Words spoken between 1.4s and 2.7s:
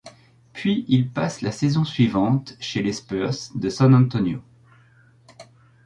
la saison suivante